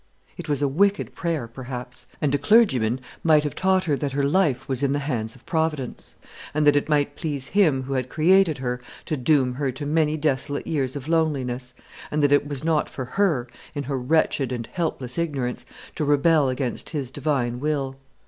[0.35, 4.23] It was a wicked prayer, perhaps; and a clergyman might have taught her that her
[4.23, 6.15] life was in the hands of Providence;
[6.55, 10.17] and that it might please Him who had created her to doom her to many
[10.17, 11.75] desolate years of loneliness;
[12.09, 15.67] and that it was not for her, in her wretched and helpless ignorance,
[15.97, 17.99] to rebel against His divine will.